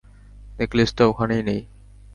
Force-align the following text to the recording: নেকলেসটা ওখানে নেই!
নেকলেসটা 0.59 1.03
ওখানে 1.07 1.35
নেই! 1.41 1.61